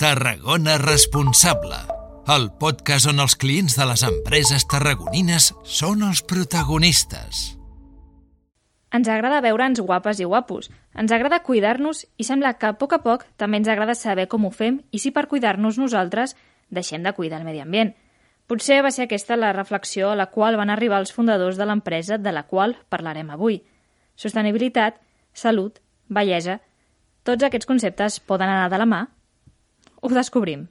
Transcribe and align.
Tarragona 0.00 0.78
Responsable, 0.78 1.76
el 2.32 2.46
podcast 2.56 3.10
on 3.10 3.18
els 3.20 3.34
clients 3.36 3.74
de 3.76 3.84
les 3.84 4.00
empreses 4.06 4.64
tarragonines 4.64 5.50
són 5.68 6.06
els 6.06 6.22
protagonistes. 6.24 7.40
Ens 8.96 9.10
agrada 9.12 9.42
veure'ns 9.44 9.82
guapes 9.84 10.22
i 10.24 10.30
guapos, 10.30 10.70
ens 10.96 11.12
agrada 11.12 11.42
cuidar-nos 11.44 12.06
i 12.16 12.24
sembla 12.24 12.54
que 12.56 12.70
a 12.70 12.78
poc 12.80 12.96
a 12.96 13.00
poc 13.04 13.28
també 13.36 13.60
ens 13.60 13.68
agrada 13.68 13.98
saber 13.98 14.24
com 14.32 14.48
ho 14.48 14.52
fem 14.56 14.80
i 14.88 15.02
si 15.04 15.12
per 15.12 15.26
cuidar-nos 15.28 15.76
nosaltres 15.76 16.32
deixem 16.72 17.04
de 17.04 17.12
cuidar 17.12 17.44
el 17.44 17.48
medi 17.52 17.60
ambient. 17.60 17.92
Potser 18.48 18.80
va 18.80 18.96
ser 18.96 19.04
aquesta 19.04 19.36
la 19.36 19.52
reflexió 19.52 20.14
a 20.14 20.16
la 20.16 20.30
qual 20.32 20.56
van 20.56 20.72
arribar 20.72 21.04
els 21.04 21.12
fundadors 21.12 21.60
de 21.60 21.68
l'empresa 21.68 22.16
de 22.16 22.32
la 22.32 22.46
qual 22.48 22.78
parlarem 22.88 23.36
avui. 23.36 23.60
Sostenibilitat, 24.16 24.96
salut, 25.34 25.84
bellesa... 26.08 26.62
Tots 27.20 27.44
aquests 27.44 27.68
conceptes 27.68 28.14
poden 28.24 28.48
anar 28.48 28.70
de 28.72 28.78
la 28.80 28.86
mà 28.88 29.06
ho 30.00 30.08
descobrim. 30.08 30.68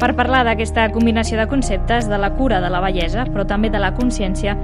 Per 0.00 0.14
parlar 0.16 0.46
d'aquesta 0.48 0.86
combinació 0.94 1.36
de 1.36 1.44
conceptes 1.46 2.06
de 2.08 2.16
la 2.16 2.30
cura 2.32 2.62
de 2.64 2.70
la 2.72 2.80
bellesa, 2.80 3.26
però 3.28 3.44
també 3.44 3.68
de 3.68 3.82
la 3.82 3.92
consciència, 3.92 4.54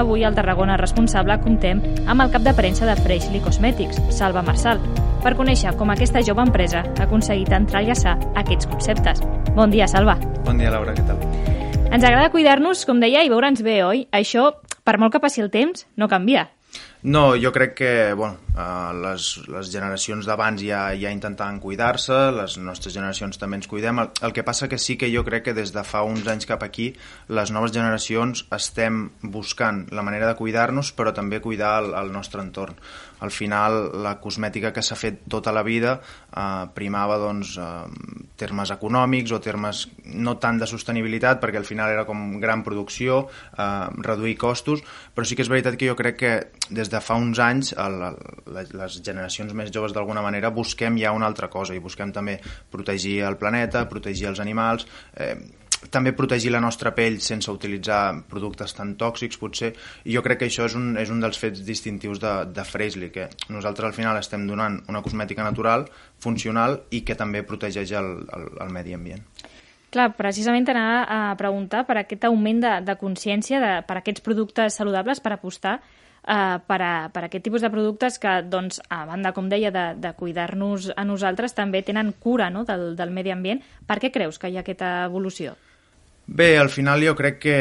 avui 0.00 0.24
al 0.24 0.34
Tarragona 0.36 0.78
Responsable 0.80 1.36
comptem 1.44 1.82
amb 2.08 2.24
el 2.24 2.32
cap 2.32 2.46
de 2.46 2.54
premsa 2.56 2.88
de 2.88 2.96
Freshly 3.02 3.42
Cosmetics, 3.44 4.00
Salva 4.08 4.42
Marçal, 4.42 4.80
per 5.22 5.34
conèixer 5.36 5.74
com 5.76 5.92
aquesta 5.92 6.24
jove 6.24 6.44
empresa 6.48 6.80
ha 6.86 7.04
aconseguit 7.04 7.52
entrellaçar 7.52 8.16
aquests 8.40 8.72
conceptes. 8.72 9.20
Bon 9.52 9.70
dia, 9.70 9.88
Salva. 9.88 10.16
Bon 10.48 10.56
dia, 10.56 10.72
Laura, 10.72 10.96
què 10.96 11.04
tal? 11.04 11.65
Ens 11.96 12.04
agrada 12.04 12.28
cuidar-nos, 12.28 12.82
com 12.84 12.98
deia, 13.00 13.22
i 13.24 13.30
veure'ns 13.32 13.62
bé, 13.64 13.78
oi? 13.80 14.02
Això, 14.12 14.50
per 14.84 14.98
molt 15.00 15.14
que 15.14 15.20
passi 15.24 15.40
el 15.40 15.46
temps, 15.48 15.86
no 15.96 16.10
canvia. 16.12 16.42
No, 17.02 17.36
jo 17.36 17.52
crec 17.52 17.74
que 17.76 18.12
bueno, 18.14 18.38
uh, 18.56 18.92
les, 18.96 19.26
les 19.52 19.70
generacions 19.70 20.26
d'abans 20.26 20.62
ja, 20.64 20.88
ja 20.98 21.12
intentaven 21.14 21.60
cuidar-se, 21.60 22.16
les 22.34 22.56
nostres 22.58 22.96
generacions 22.96 23.38
també 23.38 23.60
ens 23.60 23.68
cuidem. 23.70 24.00
El, 24.02 24.10
el 24.26 24.34
que 24.34 24.44
passa 24.46 24.68
que 24.68 24.78
sí 24.80 24.96
que 24.96 25.10
jo 25.12 25.22
crec 25.26 25.44
que 25.48 25.54
des 25.54 25.74
de 25.74 25.84
fa 25.86 26.02
uns 26.08 26.26
anys 26.26 26.48
cap 26.48 26.64
aquí 26.66 26.92
les 27.28 27.52
noves 27.54 27.74
generacions 27.76 28.46
estem 28.56 29.10
buscant 29.22 29.84
la 29.92 30.02
manera 30.06 30.32
de 30.32 30.38
cuidar-nos 30.40 30.94
però 30.96 31.12
també 31.14 31.42
cuidar 31.44 31.76
el, 31.84 31.92
el 32.00 32.12
nostre 32.14 32.42
entorn 32.42 32.80
al 33.20 33.30
final 33.30 34.02
la 34.02 34.16
cosmètica 34.20 34.72
que 34.76 34.84
s'ha 34.84 34.96
fet 34.98 35.22
tota 35.30 35.52
la 35.54 35.62
vida 35.64 35.96
eh, 35.96 36.66
primava 36.76 37.16
doncs, 37.20 37.56
eh, 37.56 38.26
termes 38.36 38.72
econòmics 38.74 39.32
o 39.32 39.40
termes 39.40 39.86
no 40.12 40.36
tant 40.42 40.60
de 40.60 40.68
sostenibilitat 40.68 41.40
perquè 41.40 41.60
al 41.60 41.68
final 41.68 41.92
era 41.92 42.04
com 42.08 42.36
gran 42.42 42.64
producció, 42.66 43.26
eh, 43.56 43.86
reduir 44.04 44.36
costos, 44.36 44.84
però 45.14 45.24
sí 45.24 45.36
que 45.36 45.46
és 45.46 45.52
veritat 45.52 45.78
que 45.80 45.88
jo 45.88 45.96
crec 45.96 46.20
que 46.20 46.34
des 46.68 46.85
de 46.92 47.00
fa 47.04 47.18
uns 47.20 47.40
anys 47.42 47.72
el, 47.76 48.00
el, 48.10 48.72
les 48.78 48.98
generacions 49.02 49.52
més 49.56 49.70
joves 49.74 49.94
d'alguna 49.96 50.24
manera 50.24 50.52
busquem 50.54 50.98
ja 51.00 51.12
una 51.16 51.28
altra 51.28 51.50
cosa 51.52 51.74
i 51.74 51.82
busquem 51.82 52.12
també 52.12 52.38
protegir 52.72 53.20
el 53.26 53.38
planeta, 53.40 53.86
protegir 53.90 54.30
els 54.30 54.42
animals, 54.42 54.86
eh, 55.16 55.34
també 55.92 56.12
protegir 56.16 56.50
la 56.52 56.60
nostra 56.60 56.92
pell 56.96 57.18
sense 57.22 57.50
utilitzar 57.52 58.22
productes 58.30 58.74
tan 58.76 58.94
tòxics 58.98 59.38
potser 59.40 59.72
i 60.04 60.14
jo 60.14 60.22
crec 60.24 60.40
que 60.40 60.48
això 60.50 60.66
és 60.66 60.76
un, 60.78 60.94
és 61.00 61.12
un 61.12 61.20
dels 61.22 61.38
fets 61.38 61.62
distintius 61.66 62.20
de, 62.22 62.32
de 62.52 62.64
Freshly 62.64 63.10
que 63.14 63.28
nosaltres 63.52 63.90
al 63.90 63.96
final 63.96 64.18
estem 64.20 64.46
donant 64.48 64.80
una 64.88 65.02
cosmètica 65.04 65.44
natural, 65.46 65.86
funcional 66.22 66.80
i 66.90 67.02
que 67.06 67.18
també 67.18 67.44
protegeix 67.46 67.92
el, 67.98 68.10
el, 68.32 68.48
el 68.64 68.72
medi 68.72 68.96
ambient. 68.96 69.22
Clar, 69.92 70.10
precisament 70.18 70.66
t'anava 70.66 71.04
a 71.06 71.36
preguntar 71.38 71.84
per 71.88 72.00
aquest 72.00 72.26
augment 72.28 72.58
de, 72.64 72.72
de 72.84 72.96
consciència 73.00 73.60
de, 73.62 73.70
per 73.86 74.00
aquests 74.00 74.24
productes 74.24 74.80
saludables 74.80 75.22
per 75.22 75.32
apostar 75.36 75.78
eh, 76.26 76.58
per, 76.66 76.80
a, 76.82 76.92
per 77.12 77.22
a 77.24 77.28
aquest 77.30 77.46
tipus 77.46 77.64
de 77.64 77.70
productes 77.72 78.18
que, 78.22 78.40
doncs, 78.50 78.80
a 78.90 79.04
banda, 79.08 79.32
com 79.36 79.48
deia, 79.48 79.72
de, 79.74 79.86
de 80.02 80.12
cuidar-nos 80.18 80.90
a 80.96 81.06
nosaltres, 81.08 81.54
també 81.54 81.82
tenen 81.86 82.12
cura 82.20 82.50
no, 82.50 82.66
del, 82.68 82.94
del 82.98 83.14
medi 83.14 83.32
ambient. 83.34 83.62
Per 83.86 84.00
què 84.02 84.12
creus 84.14 84.40
que 84.42 84.50
hi 84.50 84.58
ha 84.58 84.64
aquesta 84.66 84.92
evolució? 85.06 85.56
Bé, 86.26 86.56
al 86.58 86.72
final 86.74 87.04
jo 87.06 87.14
crec 87.14 87.38
que, 87.38 87.58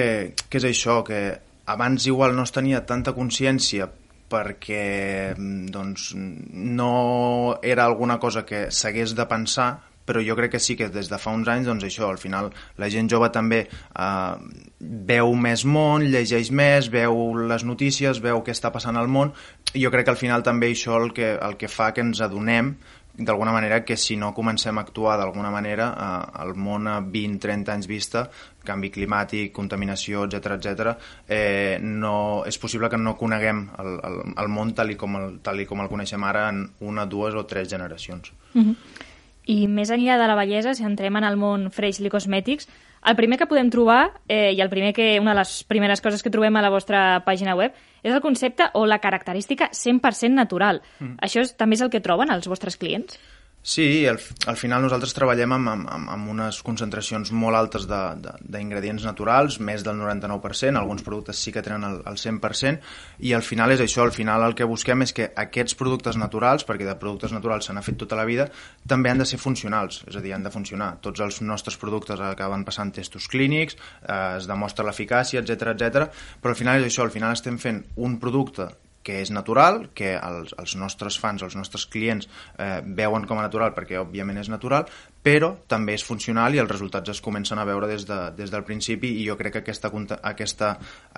que 0.50 0.58
és 0.58 0.66
això, 0.72 1.04
que 1.06 1.22
abans 1.70 2.08
igual 2.10 2.36
no 2.36 2.46
es 2.46 2.54
tenia 2.54 2.86
tanta 2.86 3.14
consciència 3.14 3.88
perquè 4.30 5.36
doncs, 5.38 6.14
no 6.18 7.60
era 7.62 7.86
alguna 7.86 8.18
cosa 8.20 8.46
que 8.46 8.72
s'hagués 8.74 9.14
de 9.16 9.26
pensar, 9.30 9.70
però 10.06 10.22
jo 10.26 10.36
crec 10.38 10.56
que 10.56 10.64
sí 10.64 10.76
que 10.80 10.90
des 10.94 11.10
de 11.12 11.20
fa 11.22 11.34
uns 11.36 11.50
anys, 11.52 11.68
doncs 11.70 11.86
això, 11.88 12.10
al 12.10 12.22
final 12.22 12.52
la 12.82 12.90
gent 12.94 13.10
jove 13.12 13.32
també 13.34 13.66
eh, 13.66 14.36
veu 14.80 15.34
més 15.36 15.66
món, 15.66 16.06
llegeix 16.14 16.52
més, 16.52 16.92
veu 16.94 17.34
les 17.50 17.66
notícies, 17.66 18.22
veu 18.22 18.44
què 18.46 18.54
està 18.56 18.72
passant 18.72 18.98
al 18.98 19.10
món, 19.12 19.34
i 19.74 19.82
jo 19.84 19.92
crec 19.92 20.08
que 20.08 20.16
al 20.16 20.22
final 20.22 20.46
també 20.46 20.72
això 20.72 21.00
el 21.02 21.12
que, 21.14 21.36
el 21.42 21.58
que 21.58 21.72
fa 21.72 21.92
que 21.94 22.06
ens 22.06 22.22
adonem 22.22 22.76
d'alguna 23.18 23.52
manera 23.52 23.86
que 23.86 23.96
si 23.96 24.18
no 24.20 24.34
comencem 24.34 24.78
a 24.78 24.82
actuar 24.82 25.18
d'alguna 25.18 25.50
manera 25.50 25.88
eh, 25.96 26.44
el 26.44 26.54
món 26.60 26.88
a 26.92 27.00
20-30 27.00 27.72
anys 27.72 27.88
vista 27.88 28.26
canvi 28.66 28.90
climàtic, 28.92 29.54
contaminació, 29.56 30.26
etc 30.26 30.58
etc, 30.58 30.94
eh, 31.30 31.78
no, 31.82 32.44
és 32.50 32.58
possible 32.60 32.90
que 32.90 33.00
no 33.00 33.16
coneguem 33.18 33.66
el, 33.80 33.92
el, 34.10 34.22
el 34.42 34.52
món 34.52 34.74
tal 34.76 34.92
i, 34.92 35.00
com 35.00 35.16
el, 35.20 35.40
tal 35.46 35.62
i 35.62 35.68
com 35.70 35.84
el 35.84 35.92
coneixem 35.92 36.24
ara 36.28 36.50
en 36.52 36.66
una, 36.82 37.06
dues 37.06 37.36
o 37.36 37.46
tres 37.46 37.70
generacions. 37.70 38.34
Mm 38.54 38.64
-hmm. 38.64 39.14
I 39.46 39.68
més 39.70 39.92
enllà 39.94 40.18
de 40.18 40.28
la 40.28 40.36
bellesa, 40.38 40.74
si 40.74 40.86
entrem 40.88 41.20
en 41.20 41.28
el 41.28 41.38
món 41.38 41.70
Freshly 41.72 42.10
Cosmetics, 42.10 42.70
el 43.06 43.16
primer 43.16 43.38
que 43.38 43.46
podem 43.46 43.70
trobar, 43.70 44.16
eh, 44.28 44.52
i 44.58 44.62
el 44.62 44.72
primer 44.72 44.92
que, 44.98 45.20
una 45.22 45.36
de 45.36 45.42
les 45.44 45.60
primeres 45.70 46.02
coses 46.02 46.24
que 46.26 46.32
trobem 46.34 46.56
a 46.58 46.64
la 46.66 46.72
vostra 46.74 47.22
pàgina 47.26 47.54
web, 47.56 47.76
és 48.02 48.14
el 48.14 48.22
concepte 48.24 48.72
o 48.74 48.86
la 48.90 48.98
característica 49.04 49.70
100% 49.70 50.34
natural. 50.34 50.82
Mm. 51.00 51.20
Això 51.22 51.46
és, 51.46 51.54
també 51.54 51.78
és 51.78 51.86
el 51.86 51.94
que 51.94 52.02
troben 52.02 52.34
els 52.34 52.50
vostres 52.50 52.78
clients? 52.82 53.20
Sí, 53.68 54.06
al, 54.06 54.20
al 54.46 54.58
final 54.62 54.84
nosaltres 54.86 55.16
treballem 55.18 55.56
amb, 55.56 55.70
amb, 55.72 56.10
amb 56.14 56.28
unes 56.30 56.60
concentracions 56.62 57.32
molt 57.34 57.58
altes 57.58 57.88
d'ingredients 57.90 59.08
naturals, 59.08 59.58
més 59.58 59.82
del 59.82 59.98
99%, 59.98 60.78
alguns 60.78 61.02
productes 61.02 61.42
sí 61.42 61.50
que 61.56 61.64
tenen 61.66 61.88
el, 61.88 61.96
el 62.06 62.20
100%, 62.22 62.86
i 63.26 63.34
al 63.34 63.42
final 63.42 63.74
és 63.74 63.82
això, 63.82 64.06
al 64.06 64.14
final 64.14 64.46
el 64.46 64.54
que 64.54 64.70
busquem 64.70 65.02
és 65.08 65.16
que 65.18 65.32
aquests 65.48 65.74
productes 65.82 66.22
naturals, 66.22 66.68
perquè 66.70 66.86
de 66.86 66.94
productes 67.02 67.34
naturals 67.34 67.66
se 67.66 67.74
n'ha 67.74 67.82
fet 67.90 67.98
tota 68.06 68.22
la 68.22 68.30
vida, 68.30 68.46
també 68.86 69.10
han 69.10 69.26
de 69.26 69.30
ser 69.34 69.42
funcionals, 69.42 70.04
és 70.06 70.22
a 70.22 70.22
dir, 70.22 70.38
han 70.38 70.46
de 70.46 70.54
funcionar. 70.54 70.94
Tots 71.02 71.26
els 71.26 71.42
nostres 71.42 71.82
productes 71.82 72.22
acaben 72.22 72.70
passant 72.70 72.94
testos 72.94 73.26
clínics, 73.34 73.82
eh, 74.06 74.22
es 74.38 74.46
demostra 74.46 74.86
l'eficàcia, 74.86 75.42
etc 75.42 75.74
etc. 75.74 76.12
però 76.38 76.54
al 76.54 76.62
final 76.62 76.86
és 76.86 76.94
això, 76.94 77.10
al 77.10 77.18
final 77.18 77.34
estem 77.34 77.58
fent 77.58 77.82
un 77.98 78.22
producte 78.22 78.70
que 79.06 79.20
és 79.22 79.30
natural, 79.30 79.84
que 79.94 80.16
els, 80.18 80.56
els 80.58 80.74
nostres 80.82 81.20
fans, 81.22 81.44
els 81.46 81.56
nostres 81.56 81.86
clients 81.86 82.26
eh, 82.58 82.82
veuen 82.82 83.28
com 83.30 83.38
a 83.38 83.44
natural 83.46 83.76
perquè 83.76 84.00
òbviament 84.02 84.40
és 84.42 84.50
natural, 84.50 84.88
però 85.26 85.52
també 85.70 85.94
és 85.98 86.06
funcional 86.06 86.56
i 86.58 86.62
els 86.62 86.72
resultats 86.72 87.14
es 87.14 87.22
comencen 87.22 87.62
a 87.62 87.68
veure 87.70 87.90
des, 87.92 88.08
de, 88.10 88.18
des 88.38 88.50
del 88.54 88.66
principi 88.66 89.14
i 89.22 89.28
jo 89.28 89.38
crec 89.38 89.60
que 89.60 89.62
aquesta, 89.62 89.92
aquesta, 90.26 90.72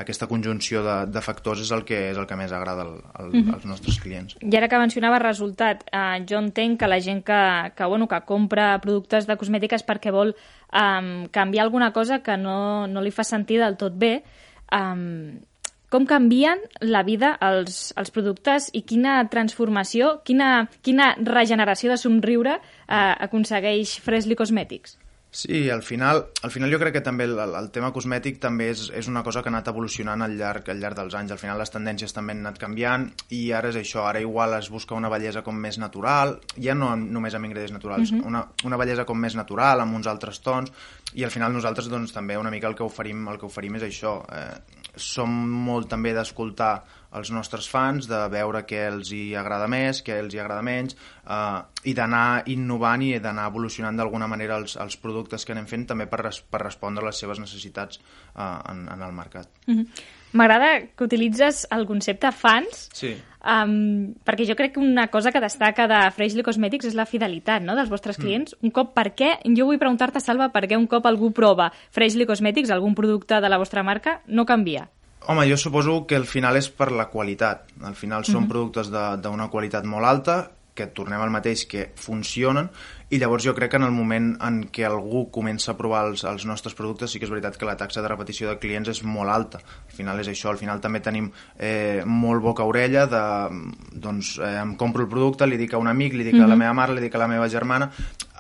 aquesta 0.04 0.28
conjunció 0.28 0.84
de, 0.84 0.98
de 1.12 1.24
factors 1.24 1.64
és 1.64 1.72
el 1.76 1.86
que 1.88 2.02
és 2.12 2.20
el 2.20 2.28
que 2.28 2.40
més 2.40 2.52
agrada 2.52 2.84
al, 2.84 2.94
al, 3.14 3.32
mm 3.32 3.40
-hmm. 3.40 3.54
als 3.56 3.66
nostres 3.66 4.00
clients. 4.04 4.36
I 4.42 4.58
ara 4.58 4.68
que 4.68 4.84
mencionava 4.84 5.20
resultat, 5.20 5.88
eh, 5.88 6.26
jo 6.28 6.40
entenc 6.44 6.80
que 6.80 6.88
la 6.88 7.00
gent 7.00 7.24
que, 7.24 7.72
que, 7.76 7.86
bueno, 7.86 8.08
que 8.08 8.22
compra 8.26 8.80
productes 8.82 9.28
de 9.28 9.38
cosmètiques 9.38 9.86
perquè 9.88 10.12
vol 10.12 10.36
eh, 10.36 11.28
canviar 11.32 11.64
alguna 11.64 11.94
cosa 11.94 12.20
que 12.20 12.38
no, 12.38 12.88
no 12.88 13.02
li 13.02 13.12
fa 13.12 13.24
sentir 13.24 13.60
del 13.60 13.78
tot 13.78 13.94
bé, 13.96 14.24
eh, 14.72 15.47
com 15.90 16.06
canvien 16.06 16.62
la 16.84 17.04
vida 17.08 17.34
els, 17.44 17.94
els 17.96 18.12
productes 18.12 18.70
i 18.76 18.84
quina 18.88 19.20
transformació, 19.32 20.18
quina, 20.28 20.68
quina 20.84 21.14
regeneració 21.24 21.94
de 21.94 22.00
somriure 22.02 22.58
eh, 22.60 23.14
aconsegueix 23.28 23.98
Freshly 24.04 24.36
Cosmetics? 24.36 24.98
Sí, 25.30 25.70
al 25.70 25.84
final, 25.84 26.26
al 26.42 26.52
final 26.52 26.72
jo 26.72 26.80
crec 26.80 26.96
que 26.96 27.02
també 27.04 27.26
el, 27.28 27.36
el 27.38 27.68
tema 27.76 27.92
cosmètic 27.94 28.40
també 28.42 28.70
és, 28.72 28.86
és 28.96 29.10
una 29.12 29.22
cosa 29.26 29.44
que 29.44 29.52
ha 29.52 29.54
anat 29.54 29.68
evolucionant 29.70 30.24
al 30.24 30.38
llarg, 30.40 30.70
al 30.72 30.80
llarg 30.82 30.98
dels 30.98 31.18
anys. 31.20 31.34
Al 31.36 31.42
final 31.42 31.60
les 31.62 31.72
tendències 31.74 32.16
també 32.16 32.34
han 32.34 32.46
anat 32.46 32.58
canviant 32.62 33.06
i 33.36 33.42
ara 33.54 33.70
és 33.70 33.78
això, 33.78 34.06
ara 34.08 34.24
igual 34.24 34.56
es 34.58 34.72
busca 34.74 34.96
una 34.98 35.12
bellesa 35.14 35.44
com 35.46 35.60
més 35.60 35.78
natural, 35.84 36.38
ja 36.64 36.74
no 36.74 36.94
només 36.96 37.36
amb 37.38 37.50
ingredients 37.50 37.76
naturals, 37.76 38.10
uh 38.10 38.16
mhm. 38.16 38.24
-huh. 38.24 38.28
una, 38.28 38.46
una 38.64 38.78
bellesa 38.78 39.06
com 39.06 39.20
més 39.20 39.36
natural, 39.36 39.82
amb 39.82 39.96
uns 39.96 40.08
altres 40.08 40.40
tons, 40.42 40.72
i 41.14 41.24
al 41.24 41.32
final 41.32 41.54
nosaltres 41.54 41.90
doncs, 41.90 42.14
també 42.14 42.38
una 42.38 42.50
mica 42.52 42.68
el 42.68 42.76
que 42.76 42.84
oferim, 42.84 43.28
el 43.28 43.38
que 43.38 43.46
oferim 43.46 43.76
és 43.76 43.84
això. 43.84 44.24
Eh, 44.32 44.78
som 44.98 45.32
molt 45.68 45.90
també 45.92 46.14
d'escoltar 46.16 46.74
els 47.16 47.32
nostres 47.32 47.70
fans, 47.72 48.08
de 48.10 48.20
veure 48.34 48.64
què 48.68 48.84
els 48.90 49.12
hi 49.16 49.36
agrada 49.40 49.68
més, 49.72 50.02
què 50.04 50.20
els 50.20 50.34
hi 50.34 50.42
agrada 50.44 50.66
menys, 50.66 50.98
eh, 51.24 51.62
i 51.88 51.96
d'anar 51.98 52.44
innovant 52.52 53.06
i 53.06 53.14
d'anar 53.24 53.48
evolucionant 53.52 53.98
d'alguna 53.98 54.28
manera 54.28 54.58
els, 54.58 54.76
els 54.76 55.00
productes 55.00 55.46
que 55.46 55.56
anem 55.56 55.70
fent 55.70 55.88
també 55.94 56.10
per, 56.12 56.22
res, 56.26 56.42
per 56.42 56.64
respondre 56.66 57.04
a 57.06 57.10
les 57.10 57.24
seves 57.24 57.40
necessitats 57.40 58.00
eh, 58.00 58.42
en, 58.44 58.88
en 58.94 59.02
el 59.02 59.12
mercat. 59.14 59.50
Mm 59.68 59.80
-hmm. 59.80 60.06
M'agrada 60.34 60.82
que 60.96 61.06
utilitzes 61.06 61.66
el 61.72 61.86
concepte 61.88 62.32
fans, 62.36 62.90
sí. 62.94 63.14
um, 63.48 64.14
perquè 64.28 64.46
jo 64.50 64.58
crec 64.60 64.74
que 64.76 64.84
una 64.84 65.08
cosa 65.08 65.32
que 65.32 65.40
destaca 65.40 65.88
de 65.88 66.00
Freshly 66.12 66.44
Cosmetics 66.44 66.86
és 66.86 66.98
la 67.00 67.06
fidelitat 67.06 67.64
no?, 67.64 67.76
dels 67.76 67.90
vostres 67.90 68.20
mm. 68.20 68.22
clients. 68.22 68.56
Mm. 68.58 68.68
Un 68.68 68.72
cop, 68.76 68.94
per 68.94 69.14
què? 69.16 69.38
Jo 69.56 69.66
vull 69.70 69.80
preguntar-te, 69.80 70.20
Salva, 70.20 70.50
per 70.52 70.68
què 70.68 70.76
un 70.76 70.88
cop 70.88 71.06
algú 71.06 71.32
prova 71.32 71.72
Freshly 71.92 72.26
Cosmetics, 72.26 72.70
algun 72.70 72.96
producte 72.96 73.40
de 73.40 73.50
la 73.50 73.58
vostra 73.58 73.84
marca, 73.84 74.22
no 74.28 74.46
canvia? 74.46 74.90
Home, 75.26 75.50
jo 75.50 75.58
suposo 75.58 76.06
que 76.08 76.16
al 76.16 76.26
final 76.26 76.56
és 76.56 76.70
per 76.70 76.92
la 76.92 77.10
qualitat. 77.10 77.66
Al 77.84 77.96
final 77.96 78.24
són 78.24 78.42
mm 78.42 78.44
-hmm. 78.44 78.50
productes 78.50 78.90
d'una 78.92 79.50
qualitat 79.50 79.84
molt 79.84 80.06
alta, 80.06 80.52
que 80.78 80.88
tornem 80.94 81.22
al 81.22 81.34
mateix, 81.34 81.66
que 81.66 81.90
funcionen, 81.98 82.70
i 83.10 83.18
llavors 83.18 83.46
jo 83.48 83.54
crec 83.56 83.72
que 83.72 83.80
en 83.80 83.86
el 83.88 83.94
moment 83.96 84.34
en 84.44 84.60
què 84.74 84.86
algú 84.86 85.24
comença 85.34 85.72
a 85.72 85.78
provar 85.80 86.04
els, 86.10 86.26
els 86.28 86.46
nostres 86.46 86.76
productes 86.76 87.12
sí 87.12 87.22
que 87.22 87.26
és 87.26 87.32
veritat 87.32 87.58
que 87.58 87.66
la 87.66 87.78
taxa 87.80 88.04
de 88.04 88.12
repetició 88.12 88.50
de 88.52 88.58
clients 88.60 88.92
és 88.92 89.02
molt 89.04 89.32
alta. 89.34 89.62
Al 89.64 89.96
final 89.96 90.20
és 90.20 90.28
això, 90.28 90.52
al 90.52 90.60
final 90.62 90.82
també 90.84 91.00
tenim 91.00 91.32
eh, 91.58 92.04
molt 92.06 92.44
boca-orella 92.44 93.08
de, 93.10 93.24
doncs, 94.08 94.36
eh, 94.38 94.58
em 94.62 94.76
compro 94.76 95.08
el 95.08 95.10
producte, 95.10 95.48
li 95.48 95.58
dic 95.58 95.74
a 95.74 95.82
un 95.82 95.88
amic, 95.88 96.14
li 96.14 96.28
dic 96.28 96.36
mm 96.36 96.42
-hmm. 96.42 96.52
a 96.52 96.54
la 96.54 96.62
meva 96.64 96.74
mare, 96.74 96.94
li 96.94 97.02
dic 97.02 97.16
a 97.16 97.24
la 97.24 97.28
meva 97.28 97.50
germana, 97.50 97.90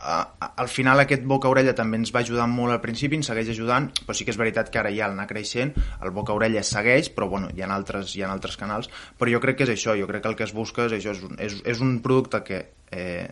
al 0.07 0.69
final 0.71 1.01
aquest 1.03 1.25
boca-orella 1.27 1.73
també 1.75 1.99
ens 1.99 2.13
va 2.15 2.21
ajudar 2.23 2.45
molt 2.47 2.71
al 2.71 2.81
principi, 2.83 3.17
ens 3.19 3.27
segueix 3.27 3.49
ajudant, 3.51 3.89
però 4.05 4.15
sí 4.15 4.23
que 4.23 4.31
és 4.31 4.39
veritat 4.39 4.69
que 4.71 4.79
ara 4.79 4.91
ja 4.95 5.07
al 5.07 5.17
anar 5.17 5.27
creixent 5.27 5.73
el 5.75 6.13
boca-orella 6.15 6.63
segueix, 6.63 7.09
però 7.15 7.27
bueno, 7.31 7.49
hi 7.53 7.63
ha, 7.63 7.71
altres, 7.75 8.15
hi 8.15 8.23
ha 8.23 8.31
altres 8.31 8.55
canals, 8.59 8.87
però 9.19 9.33
jo 9.33 9.41
crec 9.43 9.59
que 9.59 9.67
és 9.67 9.73
això, 9.75 9.97
jo 9.99 10.07
crec 10.07 10.23
que 10.23 10.31
el 10.31 10.37
que 10.39 10.47
es 10.47 10.55
busca 10.55 10.87
és 10.87 10.95
això, 10.99 11.15
és 11.17 11.25
un, 11.27 11.35
és, 11.43 11.57
és 11.75 11.83
un 11.83 11.97
producte 12.05 12.43
que 12.47 12.61
eh, 12.95 13.27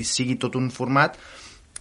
sigui 0.00 0.38
tot 0.40 0.56
un 0.56 0.70
format 0.72 1.18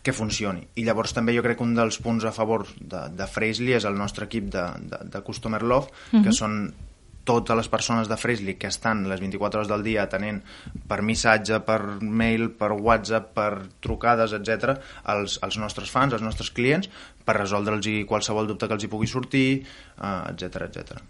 que 0.06 0.14
funcioni. 0.14 0.68
I 0.78 0.84
llavors 0.86 1.16
també 1.16 1.34
jo 1.34 1.42
crec 1.46 1.58
que 1.58 1.66
un 1.66 1.74
dels 1.78 1.98
punts 2.04 2.28
a 2.28 2.34
favor 2.36 2.68
de, 2.78 3.08
de 3.16 3.28
Freshly 3.31 3.74
és 3.80 3.88
el 3.90 3.96
nostre 3.98 4.28
equip 4.30 4.52
de, 4.54 4.66
de, 4.92 5.00
de 5.16 5.24
Customer 5.26 5.64
Love, 5.64 5.90
uh 5.90 6.20
-huh. 6.20 6.24
que 6.28 6.36
són 6.36 6.74
totes 7.25 7.57
les 7.57 7.69
persones 7.69 8.10
de 8.10 8.18
Freshly 8.18 8.56
que 8.62 8.69
estan 8.72 9.04
les 9.10 9.19
24 9.19 9.60
hores 9.60 9.72
del 9.72 9.83
dia 9.83 10.06
atenent 10.06 10.42
per 10.88 11.01
missatge, 11.01 11.60
per 11.66 11.80
mail, 12.01 12.51
per 12.57 12.72
WhatsApp, 12.74 13.31
per 13.36 13.50
trucades, 13.83 14.36
etc 14.38 14.77
als, 15.04 15.39
als 15.44 15.57
nostres 15.62 15.92
fans, 15.92 16.13
als 16.13 16.25
nostres 16.25 16.51
clients, 16.54 16.89
per 17.25 17.38
resoldre'ls 17.39 18.06
qualsevol 18.10 18.48
dubte 18.48 18.69
que 18.69 18.77
els 18.77 18.86
hi 18.86 18.92
pugui 18.92 19.10
sortir, 19.10 19.50
etc 19.98 20.62
uh, 20.62 20.69
etc. 20.69 21.01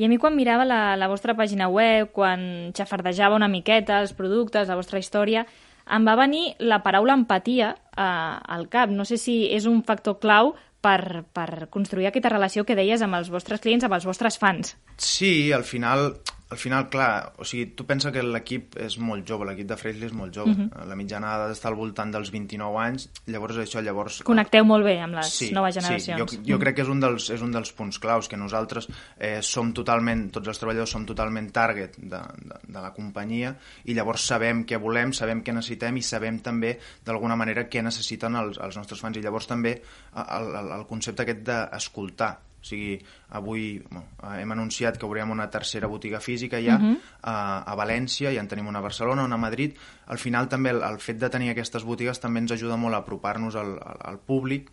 I 0.00 0.06
a 0.06 0.08
mi 0.08 0.20
quan 0.22 0.36
mirava 0.38 0.64
la, 0.64 0.94
la 0.96 1.08
vostra 1.10 1.34
pàgina 1.36 1.68
web, 1.68 2.12
quan 2.14 2.70
xafardejava 2.76 3.36
una 3.36 3.50
miqueta 3.50 3.98
els 4.00 4.14
productes, 4.16 4.70
la 4.70 4.78
vostra 4.78 5.00
història, 5.02 5.44
em 5.90 6.06
va 6.06 6.14
venir 6.18 6.54
la 6.62 6.80
paraula 6.84 7.16
empatia 7.18 7.72
eh, 7.74 8.02
al 8.02 8.68
cap. 8.70 8.92
No 8.94 9.04
sé 9.08 9.18
si 9.18 9.42
és 9.50 9.66
un 9.66 9.82
factor 9.86 10.20
clau 10.22 10.54
per, 10.80 11.24
per 11.32 11.68
construir 11.72 12.08
aquesta 12.10 12.32
relació 12.32 12.64
que 12.64 12.76
deies 12.78 13.02
amb 13.04 13.18
els 13.18 13.30
vostres 13.32 13.60
clients, 13.60 13.84
amb 13.86 13.96
els 13.98 14.06
vostres 14.08 14.38
fans. 14.40 14.76
Sí, 14.96 15.52
al 15.52 15.64
final 15.68 16.14
al 16.50 16.58
final, 16.58 16.88
clar, 16.90 17.32
o 17.38 17.44
sigui, 17.46 17.70
tu 17.78 17.84
pensa 17.86 18.10
que 18.10 18.22
l'equip 18.26 18.74
és 18.82 18.96
molt 18.98 19.22
jove, 19.28 19.46
l'equip 19.46 19.68
de 19.70 19.76
Freshly 19.78 20.08
és 20.08 20.14
molt 20.16 20.34
jove. 20.34 20.50
Uh 20.50 20.56
mhm. 20.56 20.70
-huh. 20.74 20.88
La 20.88 20.96
mitjana 20.96 21.34
ha 21.34 21.48
d'estar 21.48 21.70
al 21.70 21.76
voltant 21.76 22.10
dels 22.10 22.30
29 22.30 22.76
anys, 22.78 23.08
llavors 23.26 23.56
això, 23.56 23.80
llavors... 23.80 24.22
Connecteu 24.22 24.64
molt 24.64 24.84
bé 24.84 25.00
amb 25.00 25.14
les 25.14 25.30
sí, 25.30 25.52
noves 25.52 25.74
generacions. 25.74 26.30
Sí, 26.30 26.36
jo, 26.38 26.42
jo 26.44 26.56
mm. 26.56 26.60
crec 26.60 26.76
que 26.76 26.82
és 26.82 26.88
un, 26.88 27.00
dels, 27.00 27.30
és 27.30 27.40
un 27.40 27.52
dels 27.52 27.72
punts 27.72 27.98
claus, 27.98 28.28
que 28.28 28.36
nosaltres 28.36 28.88
eh, 29.18 29.38
som 29.42 29.72
totalment, 29.72 30.30
tots 30.30 30.48
els 30.48 30.58
treballadors 30.58 30.90
som 30.90 31.06
totalment 31.06 31.52
target 31.52 31.96
de, 31.96 32.18
de, 32.18 32.56
de 32.66 32.80
la 32.80 32.92
companyia 32.92 33.54
i 33.84 33.94
llavors 33.94 34.26
sabem 34.26 34.64
què 34.66 34.76
volem, 34.76 35.12
sabem 35.12 35.42
què 35.42 35.52
necessitem 35.52 35.96
i 35.96 36.02
sabem 36.02 36.40
també, 36.40 36.78
d'alguna 37.04 37.36
manera, 37.36 37.68
què 37.68 37.82
necessiten 37.82 38.34
els, 38.34 38.58
els 38.58 38.76
nostres 38.76 39.00
fans. 39.00 39.16
I 39.16 39.22
llavors 39.22 39.46
també 39.46 39.82
el, 40.16 40.56
el, 40.56 40.72
el 40.72 40.86
concepte 40.86 41.22
aquest 41.22 41.42
d'escoltar, 41.46 42.49
o 42.60 42.64
sigui, 42.64 42.98
avui 43.30 43.82
bueno, 43.88 44.06
hem 44.36 44.52
anunciat 44.52 44.98
que 44.98 45.06
obrirem 45.06 45.30
una 45.32 45.48
tercera 45.50 45.88
botiga 45.88 46.20
física 46.20 46.60
ja 46.60 46.76
uh 46.76 46.78
mhm. 46.78 46.94
-huh. 46.94 47.00
a, 47.22 47.62
a 47.72 47.76
València, 47.76 48.32
ja 48.34 48.40
en 48.40 48.48
tenim 48.48 48.66
una 48.66 48.78
a 48.78 48.82
Barcelona, 48.82 49.24
una 49.24 49.34
a 49.34 49.38
Madrid. 49.38 49.76
Al 50.06 50.18
final 50.18 50.48
també 50.48 50.70
el, 50.70 50.82
el 50.82 50.98
fet 50.98 51.18
de 51.18 51.30
tenir 51.30 51.50
aquestes 51.50 51.84
botigues 51.84 52.20
també 52.20 52.40
ens 52.40 52.52
ajuda 52.52 52.76
molt 52.76 52.94
a 52.94 52.98
apropar-nos 52.98 53.56
al, 53.56 53.78
al, 53.82 53.98
al 54.00 54.18
públic 54.18 54.70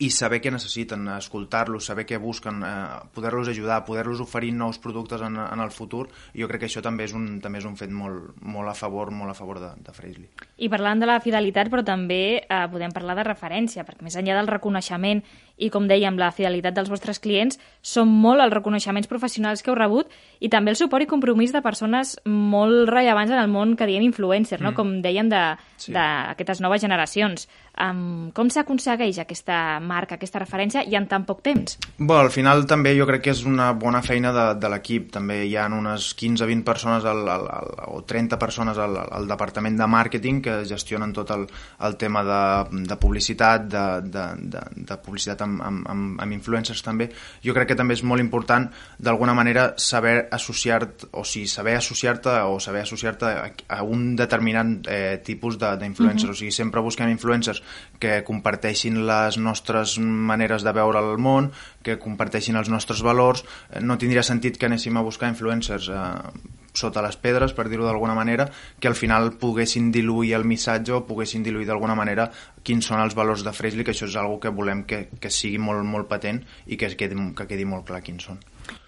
i 0.00 0.08
saber 0.08 0.40
què 0.40 0.50
necessiten, 0.52 1.04
escoltar-los, 1.12 1.84
saber 1.90 2.06
què 2.08 2.18
busquen, 2.20 2.62
eh, 2.64 3.08
poder-los 3.12 3.50
ajudar, 3.52 3.82
poder-los 3.84 4.22
oferir 4.24 4.52
nous 4.56 4.78
productes 4.80 5.20
en, 5.20 5.36
en 5.36 5.60
el 5.60 5.72
futur, 5.76 6.06
jo 6.36 6.48
crec 6.48 6.64
que 6.64 6.70
això 6.70 6.82
també 6.84 7.04
és 7.08 7.14
un, 7.16 7.26
també 7.44 7.60
és 7.60 7.68
un 7.68 7.76
fet 7.76 7.92
molt, 7.92 8.32
molt 8.40 8.72
a 8.72 8.76
favor 8.76 9.12
molt 9.12 9.34
a 9.34 9.36
favor 9.36 9.60
de, 9.60 9.70
de 9.84 9.92
Freshly. 9.96 10.28
I 10.64 10.70
parlant 10.72 11.04
de 11.04 11.08
la 11.10 11.18
fidelitat, 11.20 11.68
però 11.72 11.84
també 11.84 12.40
eh, 12.40 12.62
podem 12.72 12.96
parlar 12.96 13.18
de 13.20 13.26
referència, 13.28 13.84
perquè 13.84 14.06
més 14.06 14.16
enllà 14.16 14.38
del 14.40 14.48
reconeixement 14.48 15.20
i, 15.60 15.70
com 15.70 15.86
dèiem, 15.90 16.18
la 16.18 16.32
fidelitat 16.34 16.74
dels 16.76 16.90
vostres 16.90 17.20
clients, 17.22 17.60
són 17.82 18.10
molt 18.10 18.42
els 18.42 18.54
reconeixements 18.54 19.08
professionals 19.10 19.62
que 19.62 19.70
heu 19.70 19.78
rebut 19.78 20.10
i 20.40 20.48
també 20.52 20.72
el 20.72 20.78
suport 20.80 21.04
i 21.04 21.10
compromís 21.10 21.52
de 21.52 21.62
persones 21.62 22.16
molt 22.26 22.88
rellevants 22.90 23.32
en 23.32 23.40
el 23.40 23.50
món 23.52 23.76
que 23.76 23.88
diem 23.88 24.04
influencer, 24.06 24.60
no? 24.60 24.72
Mm. 24.72 24.76
com 24.76 24.94
dèiem, 25.04 25.28
d'aquestes 25.30 26.58
sí. 26.58 26.64
noves 26.64 26.82
generacions. 26.82 27.46
Um, 27.80 28.28
com 28.36 28.50
s'aconsegueix 28.52 29.20
aquesta 29.22 29.78
marca, 29.80 30.18
aquesta 30.18 30.40
referència, 30.42 30.82
i 30.84 30.96
en 30.98 31.06
tan 31.08 31.24
poc 31.28 31.40
temps? 31.46 31.78
Bé, 31.96 32.16
al 32.16 32.32
final 32.34 32.66
també 32.68 32.92
jo 32.96 33.06
crec 33.08 33.24
que 33.24 33.32
és 33.32 33.44
una 33.48 33.70
bona 33.72 34.02
feina 34.04 34.32
de, 34.36 34.46
de 34.60 34.70
l'equip. 34.72 35.08
També 35.14 35.42
hi 35.46 35.54
ha 35.56 35.68
unes 35.72 36.10
15-20 36.18 36.64
persones 36.66 37.06
al, 37.08 37.22
al, 37.28 37.46
al, 37.54 37.72
o 37.94 38.02
30 38.04 38.40
persones 38.42 38.80
al, 38.80 38.98
al 39.00 39.28
departament 39.30 39.78
de 39.80 39.88
màrqueting 39.88 40.42
que 40.44 40.58
gestionen 40.68 41.14
tot 41.16 41.32
el, 41.36 41.46
el 41.86 41.96
tema 42.00 42.24
de, 42.26 42.42
de 42.90 43.00
publicitat, 43.00 43.68
de, 43.70 43.86
de, 44.08 44.26
de, 44.56 44.64
de 44.90 45.00
publicitat 45.00 45.46
amb, 45.50 45.62
amb, 45.66 45.88
amb, 45.90 46.20
amb 46.22 46.36
influencers 46.36 46.82
també. 46.86 47.10
Jo 47.44 47.54
crec 47.56 47.72
que 47.72 47.78
també 47.78 47.96
és 47.98 48.04
molt 48.06 48.22
important 48.22 48.68
d'alguna 48.98 49.34
manera 49.36 49.70
saber 49.76 50.28
associar-te, 50.32 51.10
o 51.12 51.24
sigui, 51.24 51.50
saber 51.50 51.76
associar-te 51.78 52.36
o 52.46 52.58
saber 52.62 52.84
associar-te 52.86 53.26
a, 53.30 53.48
a 53.76 53.82
un 53.82 54.14
determinat 54.16 54.88
eh, 54.88 55.20
tipus 55.26 55.58
d'influencers. 55.58 56.24
Uh 56.24 56.30
-huh. 56.30 56.36
O 56.36 56.40
sigui, 56.40 56.52
sempre 56.52 56.80
busquem 56.80 57.10
influencers 57.10 57.62
que 57.98 58.22
comparteixin 58.24 59.06
les 59.06 59.38
nostres 59.38 59.98
maneres 59.98 60.62
de 60.62 60.72
veure 60.72 60.98
el 60.98 61.18
món, 61.18 61.50
que 61.82 61.98
comparteixin 61.98 62.56
els 62.56 62.68
nostres 62.68 63.02
valors. 63.02 63.44
Eh, 63.70 63.80
no 63.80 63.98
tindria 63.98 64.22
sentit 64.22 64.56
que 64.56 64.66
anéssim 64.66 64.96
a 64.96 65.02
buscar 65.02 65.28
influencers 65.28 65.88
eh, 65.88 66.59
sota 66.72 67.02
les 67.04 67.16
pedres, 67.16 67.54
per 67.56 67.68
dir-ho 67.68 67.86
d'alguna 67.86 68.14
manera, 68.14 68.48
que 68.80 68.88
al 68.88 68.98
final 68.98 69.32
poguessin 69.40 69.90
diluir 69.94 70.34
el 70.38 70.44
missatge 70.44 70.94
o 70.96 71.04
poguessin 71.06 71.46
diluir 71.46 71.68
d'alguna 71.70 71.98
manera 71.98 72.30
quins 72.62 72.86
són 72.86 73.00
els 73.00 73.16
valors 73.16 73.44
de 73.46 73.52
Freshly, 73.56 73.84
que 73.84 73.94
això 73.94 74.08
és 74.10 74.16
algo 74.20 74.40
que 74.40 74.54
volem 74.54 74.84
que, 74.84 75.06
que 75.20 75.30
sigui 75.30 75.58
molt, 75.58 75.84
molt 75.86 76.10
patent 76.10 76.42
i 76.66 76.80
que 76.80 76.92
quedi, 76.96 77.18
que 77.36 77.48
quedi 77.50 77.68
molt 77.68 77.86
clar 77.88 78.02
quins 78.06 78.30
són. 78.30 78.40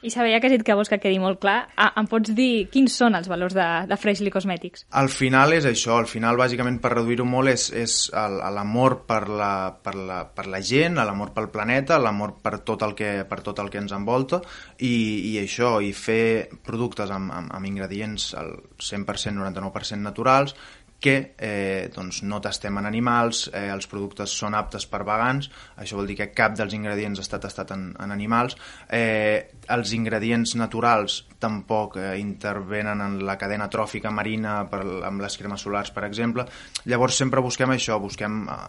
I 0.02 0.10
sabia 0.10 0.40
que 0.40 0.48
has 0.48 0.52
dit 0.56 0.64
que 0.66 0.74
vols 0.74 0.90
que 0.90 0.98
quedi 0.98 1.20
molt 1.22 1.38
clar. 1.42 1.68
Ah, 1.78 1.92
em 2.00 2.08
pots 2.10 2.32
dir 2.34 2.66
quins 2.74 2.94
són 2.98 3.14
els 3.14 3.28
valors 3.30 3.54
de, 3.54 3.66
de 3.86 3.98
Freshly 3.98 4.32
Cosmetics? 4.34 4.82
Al 4.98 5.06
final 5.14 5.54
és 5.54 5.68
això, 5.68 5.94
al 6.00 6.08
final 6.10 6.40
bàsicament 6.40 6.80
per 6.82 6.90
reduir-ho 6.96 7.26
molt 7.28 7.52
és, 7.52 7.68
és 7.70 7.94
l'amor 8.12 8.98
per, 9.06 9.20
la, 9.30 9.52
per, 9.78 9.94
la, 9.94 10.18
per 10.26 10.48
la 10.50 10.58
gent, 10.66 10.98
l'amor 10.98 11.30
pel 11.36 11.52
planeta, 11.54 12.00
l'amor 12.02 12.34
per, 12.42 12.56
tot 12.66 12.82
el 12.82 12.96
que, 12.98 13.12
per 13.30 13.40
tot 13.46 13.62
el 13.62 13.70
que 13.70 13.78
ens 13.78 13.94
envolta 13.94 14.42
i, 14.82 14.92
i 15.30 15.36
això, 15.38 15.76
i 15.78 15.94
fer 15.94 16.50
productes 16.66 17.14
amb, 17.14 17.30
amb, 17.30 17.54
amb 17.54 17.70
ingredients 17.70 18.32
al 18.42 18.56
100%, 18.82 19.38
99% 19.38 20.02
naturals, 20.02 20.56
que 21.02 21.34
eh, 21.36 21.90
doncs 21.94 22.22
no 22.22 22.38
tastem 22.40 22.78
en 22.78 22.86
animals, 22.86 23.48
eh, 23.50 23.66
els 23.74 23.88
productes 23.90 24.32
són 24.38 24.54
aptes 24.54 24.86
per 24.86 25.02
vegans, 25.08 25.48
això 25.82 25.98
vol 25.98 26.06
dir 26.06 26.16
que 26.20 26.28
cap 26.30 26.54
dels 26.56 26.76
ingredients 26.78 27.18
està 27.20 27.40
tastat 27.42 27.74
en, 27.74 27.88
en 27.98 28.14
animals, 28.14 28.54
eh, 28.86 29.50
els 29.74 29.94
ingredients 29.98 30.54
naturals 30.60 31.24
tampoc 31.42 31.98
eh, 31.98 32.12
intervenen 32.22 33.02
en 33.02 33.18
la 33.26 33.34
cadena 33.40 33.66
tròfica 33.72 34.14
marina 34.14 34.60
per, 34.70 34.84
amb 35.08 35.26
les 35.26 35.36
cremes 35.40 35.66
solars, 35.66 35.90
per 35.90 36.06
exemple. 36.06 36.46
Llavors 36.86 37.18
sempre 37.18 37.42
busquem 37.42 37.74
això, 37.74 37.98
busquem 37.98 38.46
eh, 38.46 38.60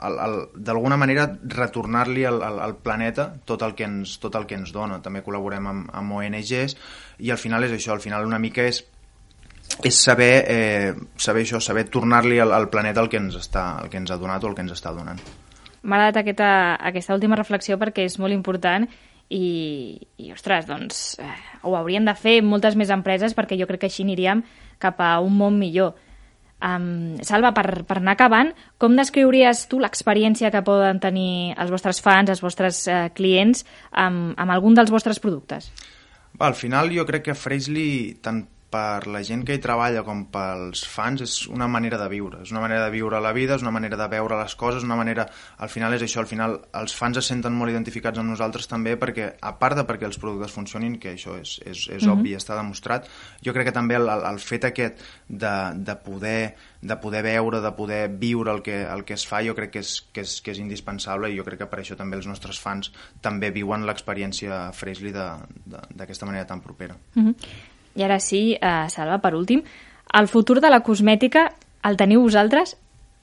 d'alguna 0.00 0.96
manera 0.96 1.26
retornar-li 1.42 2.24
al, 2.24 2.40
al, 2.42 2.62
al 2.62 2.76
planeta 2.80 3.26
tot 3.44 3.66
el, 3.66 3.74
que 3.74 3.84
ens, 3.84 4.14
tot 4.22 4.38
el 4.38 4.46
que 4.46 4.56
ens 4.56 4.72
dona. 4.72 5.02
També 5.02 5.24
col·laborem 5.26 5.66
amb, 5.74 5.90
amb 5.92 6.16
ONGs 6.22 6.78
i 7.18 7.34
al 7.34 7.42
final 7.42 7.66
és 7.66 7.74
això, 7.76 7.98
al 7.98 8.04
final 8.06 8.30
una 8.30 8.40
mica 8.40 8.64
és 8.70 8.84
és 9.84 10.00
saber, 10.00 10.32
eh, 10.46 10.94
saber 11.16 11.44
això, 11.44 11.60
saber 11.60 11.86
tornar-li 11.90 12.40
al, 12.40 12.52
al 12.52 12.68
planeta 12.70 13.02
el 13.02 13.08
que, 13.08 13.20
ens 13.20 13.36
està, 13.38 13.80
el 13.82 13.90
que 13.92 14.00
ens 14.00 14.10
ha 14.10 14.18
donat 14.20 14.44
o 14.44 14.50
el 14.50 14.56
que 14.56 14.64
ens 14.64 14.74
està 14.76 14.92
donant. 14.96 15.20
M'ha 15.82 15.96
agradat 15.96 16.20
aquesta, 16.22 16.50
aquesta 16.76 17.16
última 17.16 17.38
reflexió 17.38 17.78
perquè 17.80 18.04
és 18.04 18.18
molt 18.20 18.36
important 18.36 18.84
i, 19.30 19.96
i 20.18 20.32
ostres, 20.34 20.66
doncs 20.68 21.18
eh, 21.22 21.32
ho 21.62 21.76
haurien 21.78 22.04
de 22.04 22.14
fer 22.18 22.40
moltes 22.42 22.76
més 22.76 22.90
empreses 22.90 23.36
perquè 23.36 23.58
jo 23.58 23.68
crec 23.70 23.84
que 23.84 23.90
així 23.90 24.04
aniríem 24.04 24.44
cap 24.82 25.00
a 25.00 25.18
un 25.24 25.36
món 25.38 25.58
millor. 25.60 25.94
Um, 26.60 27.16
Salva, 27.24 27.54
per, 27.56 27.86
per 27.88 27.96
anar 28.02 28.18
acabant, 28.18 28.50
com 28.76 28.98
descriuries 28.98 29.64
tu 29.70 29.78
l'experiència 29.80 30.50
que 30.52 30.60
poden 30.66 31.00
tenir 31.00 31.54
els 31.56 31.72
vostres 31.72 32.02
fans, 32.04 32.28
els 32.28 32.42
vostres 32.44 32.82
eh, 32.84 33.06
clients 33.16 33.64
amb, 33.92 34.34
amb 34.36 34.52
algun 34.52 34.76
dels 34.76 34.92
vostres 34.92 35.22
productes? 35.22 35.70
Al 36.40 36.56
final 36.58 36.92
jo 36.92 37.06
crec 37.08 37.30
que 37.30 37.38
Freshly, 37.38 38.18
tant 38.20 38.44
per 38.70 39.08
la 39.10 39.20
gent 39.26 39.42
que 39.46 39.56
hi 39.56 39.60
treballa 39.62 40.04
com 40.06 40.22
pels 40.30 40.84
fans 40.86 41.24
és 41.24 41.34
una 41.50 41.66
manera 41.66 41.98
de 41.98 42.06
viure, 42.12 42.44
és 42.44 42.52
una 42.54 42.62
manera 42.62 42.84
de 42.84 42.92
viure 42.94 43.18
la 43.20 43.32
vida, 43.34 43.56
és 43.58 43.64
una 43.66 43.72
manera 43.74 43.98
de 43.98 44.06
veure 44.12 44.38
les 44.38 44.54
coses, 44.54 44.86
una 44.86 44.98
manera... 44.98 45.26
Al 45.58 45.72
final 45.72 45.96
és 45.96 46.04
això, 46.06 46.22
al 46.22 46.28
final 46.30 46.54
els 46.78 46.94
fans 46.94 47.18
es 47.18 47.30
senten 47.32 47.56
molt 47.58 47.74
identificats 47.74 48.22
amb 48.22 48.30
nosaltres 48.30 48.70
també 48.70 48.94
perquè, 49.00 49.32
a 49.42 49.52
part 49.58 49.80
de 49.80 49.84
perquè 49.88 50.06
els 50.06 50.20
productes 50.22 50.54
funcionin, 50.54 51.00
que 51.02 51.16
això 51.16 51.34
és, 51.40 51.56
és, 51.64 51.88
és 51.88 52.04
mm 52.04 52.06
-hmm. 52.06 52.12
obvi, 52.14 52.36
està 52.38 52.56
demostrat, 52.56 53.08
jo 53.42 53.52
crec 53.52 53.66
que 53.66 53.74
també 53.74 53.98
el, 53.98 54.08
el 54.08 54.38
fet 54.38 54.64
aquest 54.64 55.02
de, 55.28 55.56
de, 55.74 55.96
poder, 55.96 56.54
de 56.80 56.96
poder 56.96 57.22
veure, 57.22 57.60
de 57.60 57.72
poder 57.72 58.08
viure 58.08 58.52
el 58.52 58.62
que, 58.62 58.82
el 58.82 59.04
que 59.04 59.14
es 59.14 59.26
fa, 59.26 59.42
jo 59.42 59.54
crec 59.54 59.70
que 59.70 59.80
és, 59.80 60.06
que 60.12 60.20
és, 60.20 60.40
que 60.40 60.52
és 60.52 60.58
indispensable 60.58 61.30
i 61.30 61.36
jo 61.36 61.44
crec 61.44 61.58
que 61.58 61.66
per 61.66 61.80
això 61.80 61.96
també 61.96 62.16
els 62.16 62.26
nostres 62.26 62.60
fans 62.60 62.92
també 63.20 63.50
viuen 63.50 63.84
l'experiència 63.84 64.72
Freshly 64.72 65.12
d'aquesta 65.12 66.26
manera 66.26 66.46
tan 66.46 66.60
propera. 66.60 66.96
Mm 67.14 67.26
-hmm. 67.26 67.69
I 67.96 68.04
ara 68.06 68.20
sí, 68.20 68.54
eh, 68.54 68.86
Salva, 68.88 69.18
per 69.22 69.34
últim, 69.34 69.64
el 70.14 70.28
futur 70.28 70.60
de 70.60 70.70
la 70.70 70.82
cosmètica 70.82 71.48
el 71.86 71.96
teniu 71.96 72.22
vosaltres 72.22 72.76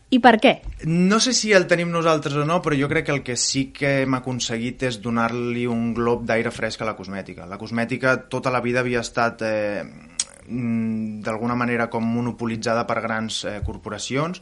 i 0.09 0.21
per 0.23 0.37
què? 0.39 0.53
No 0.87 1.19
sé 1.19 1.33
si 1.35 1.51
el 1.51 1.65
tenim 1.67 1.89
nosaltres 1.91 2.37
o 2.39 2.45
no, 2.47 2.61
però 2.63 2.77
jo 2.79 2.87
crec 2.87 3.09
que 3.09 3.15
el 3.15 3.23
que 3.27 3.35
sí 3.35 3.67
que 3.75 4.03
hem 4.03 4.15
aconseguit 4.15 4.85
és 4.87 5.01
donar-li 5.03 5.65
un 5.67 5.91
glob 5.97 6.23
d'aire 6.27 6.53
fresc 6.55 6.81
a 6.81 6.87
la 6.87 6.95
cosmètica. 6.95 7.47
La 7.49 7.59
cosmètica 7.59 8.15
tota 8.31 8.53
la 8.53 8.61
vida 8.63 8.79
havia 8.79 9.03
estat 9.03 9.43
eh, 9.43 9.83
mm, 10.47 11.19
d'alguna 11.27 11.59
manera 11.59 11.89
com 11.91 12.07
monopolitzada 12.07 12.85
per 12.87 13.01
grans 13.03 13.43
eh, 13.43 13.59
corporacions, 13.67 14.39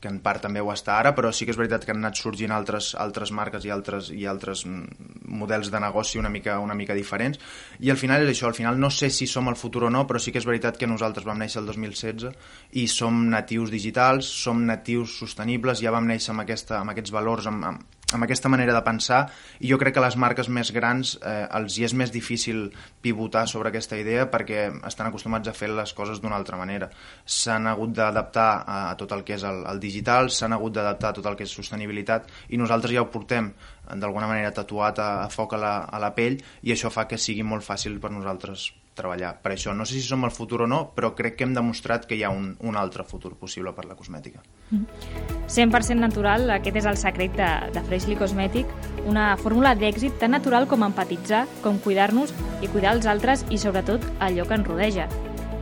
que 0.00 0.10
en 0.10 0.20
part 0.22 0.42
també 0.44 0.62
ho 0.62 0.70
està 0.72 0.98
ara, 1.00 1.12
però 1.16 1.32
sí 1.34 1.46
que 1.46 1.52
és 1.54 1.58
veritat 1.58 1.84
que 1.84 1.94
han 1.94 2.02
anat 2.02 2.18
sorgint 2.20 2.54
altres, 2.54 2.92
altres 2.98 3.32
marques 3.34 3.64
i 3.66 3.72
altres, 3.74 4.12
i 4.14 4.26
altres 4.30 4.64
models 4.66 5.72
de 5.74 5.80
negoci 5.82 6.20
una 6.22 6.30
mica, 6.30 6.58
una 6.62 6.76
mica 6.78 6.94
diferents, 6.94 7.40
i 7.80 7.90
al 7.90 7.98
final 7.98 8.22
és 8.22 8.32
això, 8.32 8.46
al 8.48 8.56
final 8.58 8.78
no 8.78 8.90
sé 8.94 9.10
si 9.10 9.26
som 9.26 9.50
el 9.50 9.58
futur 9.58 9.88
o 9.88 9.90
no, 9.90 10.06
però 10.06 10.22
sí 10.22 10.32
que 10.32 10.38
és 10.42 10.46
veritat 10.48 10.78
que 10.78 10.90
nosaltres 10.90 11.26
vam 11.26 11.42
néixer 11.42 11.62
el 11.62 11.70
2016 11.72 12.30
i 12.78 12.86
som 12.88 13.24
natius 13.32 13.74
digitals, 13.74 14.30
som 14.44 14.62
natius 14.66 15.18
sostenibles, 15.18 15.82
ja 15.82 15.94
vam 15.94 16.06
néixer 16.06 16.34
amb, 16.34 16.46
aquesta, 16.46 16.78
amb 16.78 16.94
aquests 16.94 17.14
valors, 17.14 17.50
amb, 17.50 17.66
amb, 17.72 17.97
amb 18.12 18.24
aquesta 18.24 18.48
manera 18.48 18.72
de 18.72 18.80
pensar 18.84 19.20
i 19.60 19.68
jo 19.68 19.76
crec 19.80 19.94
que 19.96 20.02
les 20.04 20.16
marques 20.16 20.48
més 20.48 20.70
grans 20.72 21.14
eh, 21.18 21.44
els 21.58 21.76
hi 21.76 21.84
és 21.88 21.94
més 21.94 22.12
difícil 22.14 22.68
pivotar 23.04 23.44
sobre 23.50 23.68
aquesta 23.68 23.98
idea 24.00 24.24
perquè 24.32 24.68
estan 24.88 25.10
acostumats 25.10 25.50
a 25.50 25.56
fer 25.56 25.68
les 25.74 25.92
coses 25.92 26.22
d'una 26.22 26.38
altra 26.38 26.56
manera. 26.56 26.88
S'han 27.24 27.68
hagut 27.68 27.92
d'adaptar 27.98 28.48
a, 28.64 28.78
a 28.88 28.96
tot 29.00 29.12
el 29.12 29.24
que 29.28 29.36
és 29.36 29.44
el, 29.44 29.60
el 29.68 29.82
digital, 29.82 30.32
s'han 30.32 30.56
hagut 30.56 30.78
d'adaptar 30.78 31.12
a 31.12 31.18
tot 31.20 31.28
el 31.28 31.36
que 31.36 31.44
és 31.44 31.54
sostenibilitat 31.60 32.32
i 32.48 32.60
nosaltres 32.60 32.96
ja 32.96 33.04
ho 33.04 33.12
portem 33.12 33.52
d'alguna 33.88 34.28
manera 34.30 34.56
tatuat 34.56 35.00
a, 35.04 35.10
a 35.26 35.30
foc 35.32 35.56
a 35.56 35.62
la, 35.62 35.76
a 35.84 36.00
la 36.00 36.14
pell 36.16 36.40
i 36.62 36.72
això 36.72 36.92
fa 36.92 37.08
que 37.08 37.20
sigui 37.20 37.44
molt 37.44 37.66
fàcil 37.66 38.00
per 38.00 38.12
nosaltres 38.14 38.70
treballar 38.98 39.36
per 39.42 39.54
això. 39.54 39.74
No 39.76 39.86
sé 39.86 39.98
si 39.98 40.04
som 40.06 40.26
el 40.26 40.34
futur 40.34 40.64
o 40.66 40.68
no, 40.70 40.80
però 40.96 41.14
crec 41.16 41.38
que 41.38 41.46
hem 41.46 41.54
demostrat 41.56 42.06
que 42.08 42.18
hi 42.18 42.24
ha 42.26 42.32
un, 42.34 42.50
un 42.60 42.76
altre 42.76 43.06
futur 43.06 43.36
possible 43.38 43.72
per 43.76 43.86
la 43.86 43.96
cosmètica. 43.98 44.42
100% 44.72 45.96
natural, 46.02 46.50
aquest 46.58 46.82
és 46.82 46.90
el 46.90 46.98
secret 47.00 47.38
de, 47.38 47.48
de 47.74 47.84
Freshly 47.88 48.18
Cosmetic, 48.18 48.74
una 49.08 49.30
fórmula 49.40 49.74
d'èxit 49.78 50.18
tan 50.20 50.34
natural 50.36 50.68
com 50.68 50.84
empatitzar, 50.84 51.46
com 51.64 51.80
cuidar-nos 51.82 52.34
i 52.60 52.68
cuidar 52.68 52.96
els 52.98 53.08
altres 53.08 53.46
i 53.48 53.60
sobretot 53.60 54.04
allò 54.20 54.46
que 54.48 54.58
ens 54.58 54.68
rodeja. 54.68 55.08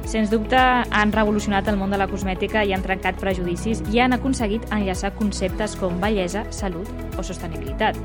Sens 0.06 0.30
dubte 0.30 0.58
han 0.58 1.10
revolucionat 1.10 1.66
el 1.66 1.78
món 1.80 1.90
de 1.90 1.98
la 1.98 2.06
cosmètica 2.06 2.62
i 2.62 2.70
han 2.76 2.84
trencat 2.84 3.18
prejudicis 3.18 3.82
i 3.90 3.98
han 3.98 4.14
aconseguit 4.14 4.70
enllaçar 4.70 5.16
conceptes 5.18 5.74
com 5.80 5.98
bellesa, 6.02 6.46
salut 6.54 7.18
o 7.18 7.26
sostenibilitat. 7.26 7.98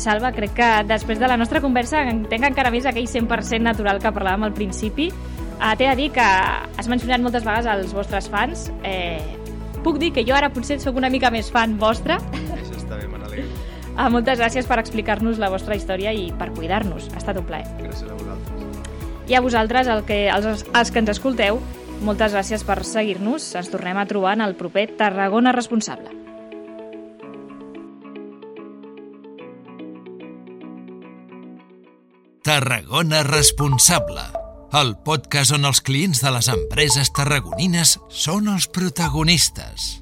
Salva, 0.00 0.32
crec 0.32 0.54
que 0.56 0.68
després 0.88 1.20
de 1.20 1.28
la 1.28 1.36
nostra 1.36 1.60
conversa 1.60 2.00
entenc 2.08 2.46
encara 2.48 2.72
més 2.72 2.86
aquell 2.88 3.06
100% 3.08 3.62
natural 3.62 4.00
que 4.02 4.12
parlàvem 4.14 4.48
al 4.48 4.54
principi. 4.56 5.10
Uh, 5.58 5.74
T'he 5.78 5.86
de 5.86 5.96
dir 5.98 6.08
que 6.14 6.24
has 6.24 6.88
mencionat 6.90 7.22
moltes 7.22 7.44
vegades 7.46 7.68
els 7.70 7.92
vostres 7.94 8.28
fans. 8.32 8.66
Eh, 8.88 9.20
puc 9.84 10.00
dir 10.02 10.10
que 10.16 10.24
jo 10.26 10.34
ara 10.34 10.50
potser 10.50 10.80
sóc 10.82 10.96
una 10.98 11.10
mica 11.12 11.30
més 11.30 11.52
fan 11.54 11.76
vostra. 11.78 12.18
Això 12.56 12.78
està 12.78 12.98
bé, 12.98 13.06
me 13.06 13.20
n'alegro. 13.20 13.46
Uh, 13.92 14.08
moltes 14.16 14.40
gràcies 14.40 14.66
per 14.66 14.80
explicar-nos 14.82 15.38
la 15.42 15.52
vostra 15.52 15.76
història 15.78 16.14
i 16.16 16.30
per 16.38 16.50
cuidar-nos. 16.56 17.10
Ha 17.12 17.20
estat 17.22 17.38
un 17.38 17.46
plaer. 17.46 17.68
Gràcies 17.82 18.08
a 18.08 18.16
vosaltres. 18.16 18.90
I 19.28 19.38
a 19.38 19.44
vosaltres, 19.44 19.92
el 19.92 20.02
que, 20.08 20.24
els, 20.32 20.66
els 20.72 20.90
que 20.90 21.04
ens 21.04 21.12
escolteu, 21.14 21.60
moltes 22.02 22.34
gràcies 22.34 22.66
per 22.66 22.80
seguir-nos. 22.88 23.52
Ens 23.60 23.70
tornem 23.70 24.00
a 24.00 24.08
trobar 24.10 24.34
en 24.40 24.48
el 24.48 24.58
proper 24.58 24.88
Tarragona 24.98 25.54
Responsable. 25.54 26.21
Tarragona 32.52 33.22
Responsable, 33.24 34.20
el 34.76 34.90
podcast 35.06 35.54
on 35.56 35.64
els 35.70 35.80
clients 35.86 36.20
de 36.20 36.34
les 36.34 36.50
empreses 36.52 37.08
tarragonines 37.16 37.94
són 38.12 38.52
els 38.52 38.68
protagonistes. 38.76 40.01